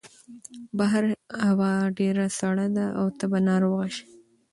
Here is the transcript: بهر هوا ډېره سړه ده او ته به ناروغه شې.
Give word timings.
بهر 0.77 1.03
هوا 1.47 1.73
ډېره 1.99 2.25
سړه 2.39 2.67
ده 2.77 2.85
او 2.99 3.05
ته 3.17 3.25
به 3.31 3.39
ناروغه 3.49 3.87
شې. 3.95 4.05